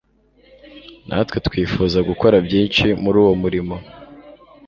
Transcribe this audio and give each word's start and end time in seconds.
natwe 1.07 1.37
twifuza 1.47 1.97
gukora 2.09 2.35
byinshi 2.47 2.85
muri 3.03 3.17
uwo 3.23 3.33
murimo 3.41 3.75